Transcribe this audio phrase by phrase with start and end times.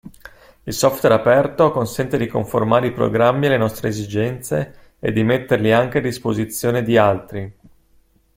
[0.63, 5.99] Il software aperto consente di conformare i programmi alle nostre esigenze e di metterli anche
[5.99, 7.57] a disposizione di altri.